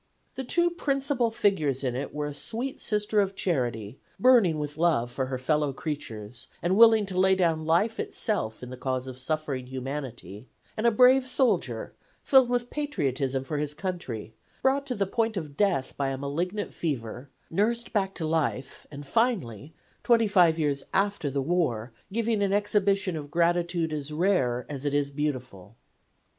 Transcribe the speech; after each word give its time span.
The 0.33 0.43
two 0.43 0.71
principal 0.71 1.29
figures 1.29 1.83
in 1.83 1.95
it 1.95 2.11
were 2.11 2.25
a 2.25 2.33
sweet 2.33 2.81
Sister 2.81 3.21
of 3.21 3.35
Charity, 3.35 3.99
burning 4.19 4.57
with 4.57 4.75
love 4.75 5.11
for 5.11 5.27
her 5.27 5.37
fellow 5.37 5.73
creatures, 5.73 6.47
and 6.63 6.75
willing 6.75 7.05
to 7.05 7.19
lay 7.19 7.35
down 7.35 7.65
life 7.67 7.99
itself 7.99 8.63
in 8.63 8.71
the 8.71 8.77
cause 8.77 9.05
of 9.05 9.19
suffering 9.19 9.67
humanity, 9.67 10.49
and 10.75 10.87
a 10.87 10.91
brave 10.91 11.27
soldier, 11.27 11.93
filled 12.23 12.49
with 12.49 12.71
patriotism 12.71 13.43
for 13.43 13.59
his 13.59 13.75
country, 13.75 14.33
brought 14.63 14.87
to 14.87 14.95
the 14.95 15.05
point 15.05 15.37
of 15.37 15.55
death 15.55 15.93
by 15.95 16.09
a 16.09 16.17
malignant 16.17 16.73
fever; 16.73 17.29
nursed 17.51 17.93
back 17.93 18.15
to 18.15 18.25
life 18.25 18.87
and 18.89 19.05
finally, 19.05 19.71
twenty 20.01 20.27
five 20.27 20.57
years 20.57 20.81
after 20.95 21.29
the 21.29 21.43
war, 21.43 21.91
giving 22.11 22.41
an 22.41 22.51
exhibition 22.53 23.15
of 23.15 23.29
gratitude 23.29 23.93
as 23.93 24.11
rare 24.11 24.65
as 24.67 24.83
it 24.83 24.95
is 24.95 25.11
beautiful. 25.11 25.75